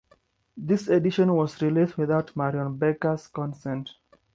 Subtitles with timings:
[0.57, 3.91] This edition was released without Marion Becker's consent.